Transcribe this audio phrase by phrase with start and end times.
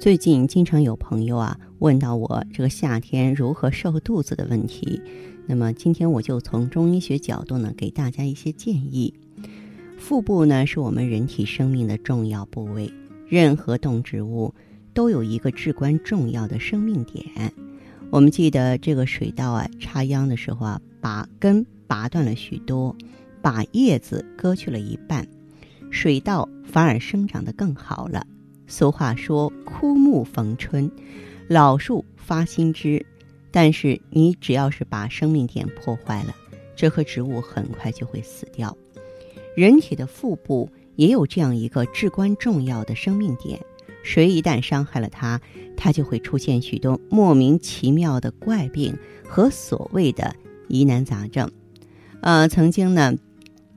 [0.00, 5.02] 最近经常有朋友啊问到我这个夏天如何瘦肚子的问题，
[5.44, 9.12] 那么今天我就从中医学角度呢给大家一些建议。
[9.98, 12.92] 腹部呢是我们人体生命的重要部位，
[13.26, 14.54] 任何动植物
[14.94, 17.52] 都有一个至关重要的生命点。
[18.10, 22.94] 我们记得这个水稻啊插秧的时候啊，把根拔断了许多，
[23.42, 25.26] 把叶子割去了一半，
[25.90, 28.24] 水稻反而生长得更好了。
[28.68, 30.88] 俗话说：“枯木逢春，
[31.48, 33.04] 老树发新枝。”
[33.50, 36.36] 但是你只要是把生命点破坏了，
[36.76, 38.76] 这棵植物很快就会死掉。
[39.56, 43.58] 人体的腹部也有这样一个至关重要的生命点，
[44.02, 45.40] 谁一旦伤害了它，
[45.78, 48.94] 它就会出现许多莫名其妙的怪病
[49.26, 50.36] 和所谓的
[50.68, 51.50] 疑难杂症。
[52.20, 53.14] 呃，曾经呢，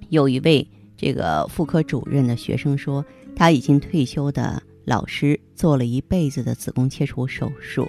[0.10, 3.06] 有一位这个妇科主任的学生说，
[3.38, 4.62] 他已经退休的。
[4.86, 7.88] 老师做了一辈子的子宫切除手术，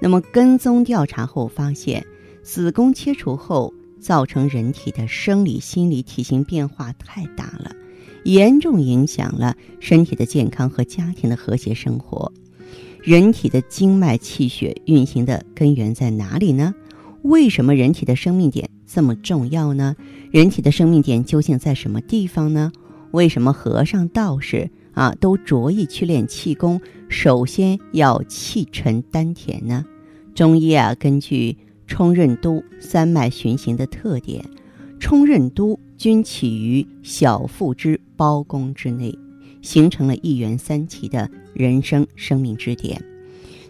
[0.00, 2.04] 那么跟踪调查后发现，
[2.42, 7.74] 子宫切除后造成人体的生理、心理体型变化太大了，
[8.24, 12.30] 严重影响了身体的健康和家庭的和谐生活。
[13.02, 16.74] 人体的经脉气血运行的根源在哪里呢？
[17.22, 19.96] 为什么人体的生命点这么重要呢？
[20.30, 22.70] 人体的生命点究竟在什么地方呢？
[23.12, 24.70] 为什么和尚道士？
[24.94, 29.84] 啊，都着意去练气功，首先要气沉丹田呢。
[30.34, 34.44] 中医啊，根据冲任督三脉循行的特点，
[34.98, 39.16] 冲任督均起于小腹之包宫之内，
[39.62, 43.00] 形成了一元三奇的人生生命之点。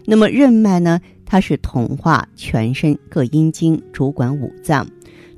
[0.05, 4.87] 那么任脉呢，它是统化全身各阴经，主管五脏。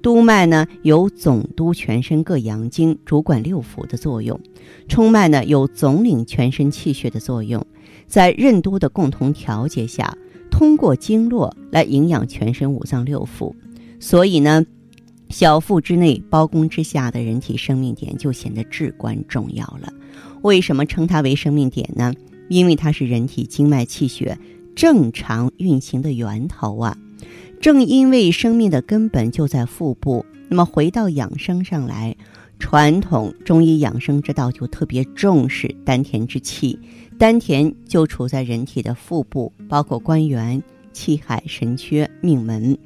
[0.08, 4.40] 督脉呢，有总督全身各阳经、主管六腑的作用；
[4.88, 7.68] 冲脉呢，有总领全身气血的作用。
[8.06, 10.18] 在任督的共同调节下，
[10.50, 13.54] 通过经络来营养全身五脏六腑。
[14.00, 14.66] 所以呢，
[15.28, 19.92] 小腹之内、包宫之下的人体生命点就显得至关重要了。
[20.42, 22.14] 为什么称它为生命点呢？
[22.48, 24.38] 因为它是人体经脉气血
[24.74, 26.98] 正常运行的源头啊。
[27.60, 32.16] 正因为生命的根本就在腹部，那么回到养生上来，
[32.60, 36.80] 传统中医养生之道就特别重视丹田之气。
[37.18, 40.62] 丹田就处在人体的腹部，包括关元、
[40.94, 42.78] 气海、神阙、命门。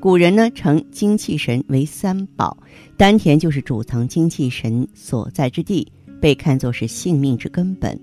[0.00, 2.56] 古人呢称精气神为三宝，
[2.96, 5.86] 丹田就是主藏精气神所在之地，
[6.20, 7.98] 被看作是性命之根本。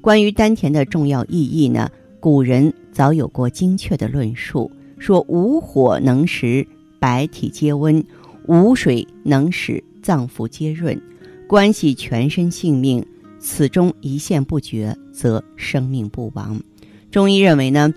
[0.00, 1.88] 关于丹田的重要意义呢，
[2.18, 4.70] 古人早有过精确的论述。
[5.00, 6.64] 说无火能使
[7.00, 8.04] 百体皆温，
[8.46, 11.00] 无水能使脏腑皆润，
[11.48, 13.04] 关系全身性命。
[13.38, 16.60] 此中一线不绝，则生命不亡。
[17.10, 17.92] 中医认为呢，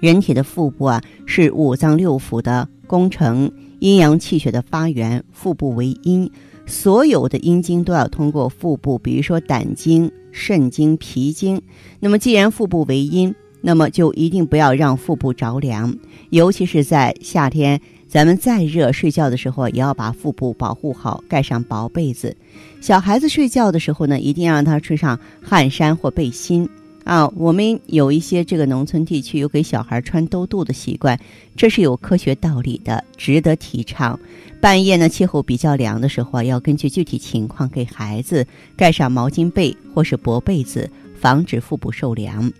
[0.00, 3.50] 人体的腹部啊是五脏六腑的工程，
[3.80, 5.24] 阴阳气血的发源。
[5.32, 6.30] 腹部为阴，
[6.64, 11.60] 所有的阴经都要通过腹部，比如说胆经、肾经、脾经。
[11.98, 13.34] 那么既然腹部为阴，
[13.68, 15.94] 那么就一定不要让腹部着凉，
[16.30, 22.34] 尤其是在夏天，咱们再热，睡觉的时候也要把腹部保护好，盖上薄被子。
[22.80, 26.66] 小孩子睡觉的时候呢，一定要让他穿上汗衫或背心
[27.04, 27.30] 啊。
[27.36, 31.20] 我们有一些这个农村地区有给小孩穿兜肚的习惯，
[31.54, 34.18] 这是有科学道理的，值得提倡。
[34.62, 38.46] 半夜呢，气候比较凉的时候，要根据具体情况给孩子
[38.78, 40.90] 盖上毛巾被或是薄被子，
[41.20, 42.50] 防止腹部受凉。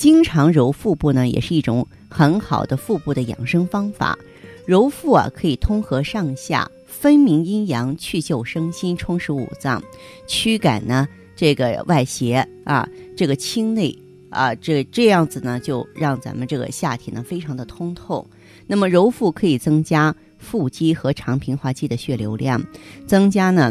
[0.00, 4.18] 经常揉腹部呢，也是一种很好的腹部的养生方法。
[4.64, 9.82] 揉腹啊，可以通和上下，分明阴阳，去旧生新，充实五脏，
[10.26, 11.06] 驱赶呢
[11.36, 13.94] 这个外邪啊，这个清内
[14.30, 18.26] 啊，这这样子呢，就让咱们这个下体呢非常的通透。
[18.66, 22.58] 那么揉腹可以增加腹肌和肠平滑肌的血流量，
[23.06, 23.70] 增加呢。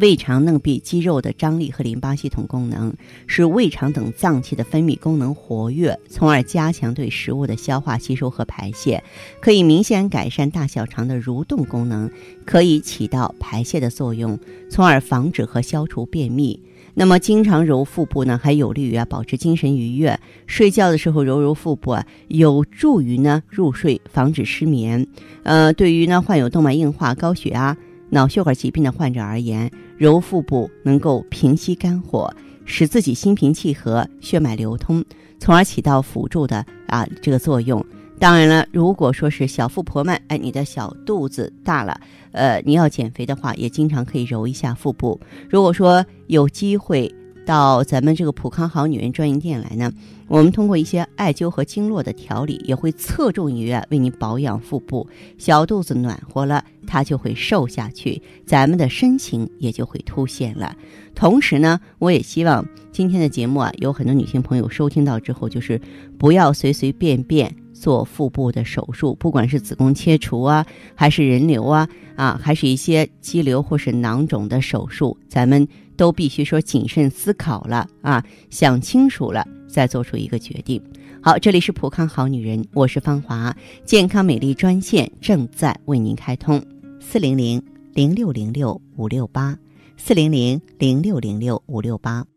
[0.00, 2.92] 胃肠嫩壁肌肉的张力和淋巴系统功能，
[3.26, 9.02] 使胃肠等脏器的分泌功能活跃，从而加强对食物的消化吸收和排泄，
[9.40, 12.10] 可以明显改善大小肠的蠕动功能，
[12.44, 14.36] 可以起到排泄的作用，
[14.68, 16.60] 从而防止和消除便秘。
[16.96, 20.18] 那么经常揉腹部呢，还有利于啊保持精神愉悦。
[20.46, 25.06] 睡觉的时候揉揉腹部啊，有助于呢入睡，防止失眠。
[25.44, 27.76] 呃，对于呢患有动脉硬化、高血压、
[28.10, 29.68] 脑血管疾病的患者而言，
[30.04, 32.30] 揉腹部能够平息肝火，
[32.66, 35.02] 使自己心平气和，血脉流通，
[35.38, 37.82] 从而起到辅助的啊这个作用。
[38.18, 41.98] 当然了，如果说是小富婆们，哎，你的小肚子大了，
[42.32, 45.18] 呃，你要减肥的话，也经常可以揉一下腹部。
[45.48, 47.10] 如果说有机会
[47.44, 49.92] 到咱们这个普康好女人专营店来呢，
[50.28, 55.06] 我们通过一些艾灸和经络的调理，也会侧重于啊为你保养腹部。
[55.38, 60.74] 小肚子暖和了，它就会瘦下去，咱们的身形也就会凸显了。
[61.14, 65.80] 同时呢，我也希望今天的节目啊，有很多女性朋友收听到之后，就是
[66.18, 67.54] 不要随随便便。
[67.74, 70.64] 做腹部的手术，不管是子宫切除啊，
[70.94, 71.86] 还是人流啊，
[72.16, 80.82] 啊，还是一些肌瘤或是囊肿的手术，咱们都必须说谨慎思考了啊，想清楚了再做出一个决定。
[81.22, 86.62] 好，这里是普康好女人，我是芳华，健康美丽专线正在为您开通，
[87.00, 87.62] 四零零
[87.92, 89.58] 零六零六五六八，
[89.96, 92.33] 四零零零六零六五六八。